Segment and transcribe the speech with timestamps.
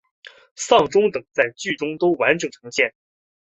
[0.55, 2.91] 丧钟等在剧中都完整呈现。